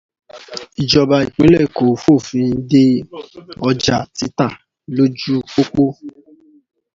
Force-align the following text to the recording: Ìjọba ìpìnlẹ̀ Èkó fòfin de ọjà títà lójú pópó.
Ìjọba 0.81 1.15
ìpìnlẹ̀ 1.27 1.61
Èkó 1.65 1.85
fòfin 2.03 2.47
de 2.69 2.83
ọjà 3.67 3.97
títà 4.17 4.47
lójú 4.95 5.35
pópó. 5.53 5.83